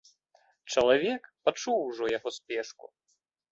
Чалавек 0.75 1.21
пачуў 1.49 1.77
ужо 1.91 2.03
яго 2.17 2.29
спешку. 2.41 2.85